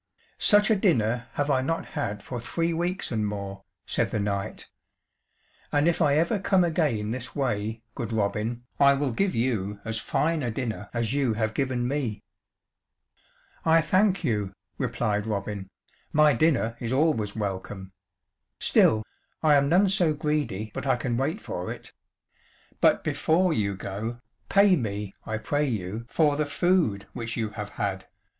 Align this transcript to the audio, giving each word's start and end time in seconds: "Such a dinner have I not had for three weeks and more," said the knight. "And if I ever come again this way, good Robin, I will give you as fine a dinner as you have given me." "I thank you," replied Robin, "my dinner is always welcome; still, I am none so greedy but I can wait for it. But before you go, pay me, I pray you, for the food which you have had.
"Such 0.39 0.71
a 0.71 0.75
dinner 0.75 1.27
have 1.33 1.51
I 1.51 1.61
not 1.61 1.85
had 1.93 2.23
for 2.23 2.41
three 2.41 2.73
weeks 2.73 3.11
and 3.11 3.23
more," 3.23 3.61
said 3.85 4.09
the 4.09 4.19
knight. 4.19 4.67
"And 5.71 5.87
if 5.87 6.01
I 6.01 6.17
ever 6.17 6.39
come 6.39 6.63
again 6.63 7.11
this 7.11 7.35
way, 7.35 7.83
good 7.93 8.11
Robin, 8.11 8.63
I 8.79 8.95
will 8.95 9.11
give 9.11 9.35
you 9.35 9.79
as 9.85 9.99
fine 9.99 10.41
a 10.41 10.49
dinner 10.49 10.89
as 10.91 11.13
you 11.13 11.35
have 11.35 11.53
given 11.53 11.87
me." 11.87 12.23
"I 13.63 13.79
thank 13.79 14.23
you," 14.23 14.53
replied 14.79 15.27
Robin, 15.27 15.69
"my 16.11 16.33
dinner 16.33 16.77
is 16.79 16.91
always 16.91 17.35
welcome; 17.35 17.91
still, 18.59 19.03
I 19.43 19.53
am 19.53 19.69
none 19.69 19.87
so 19.87 20.15
greedy 20.15 20.71
but 20.73 20.87
I 20.87 20.95
can 20.95 21.15
wait 21.15 21.39
for 21.41 21.71
it. 21.71 21.93
But 22.79 23.03
before 23.03 23.53
you 23.53 23.75
go, 23.75 24.19
pay 24.49 24.75
me, 24.75 25.13
I 25.27 25.37
pray 25.37 25.67
you, 25.67 26.05
for 26.09 26.37
the 26.37 26.47
food 26.47 27.05
which 27.13 27.37
you 27.37 27.49
have 27.51 27.69
had. 27.77 28.07